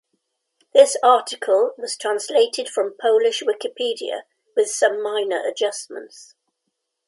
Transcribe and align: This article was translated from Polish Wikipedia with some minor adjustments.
This 0.73 0.97
article 1.03 1.75
was 1.77 1.95
translated 1.95 2.67
from 2.67 2.95
Polish 2.99 3.43
Wikipedia 3.43 4.23
with 4.55 4.67
some 4.71 4.99
minor 5.03 5.45
adjustments. 5.47 6.33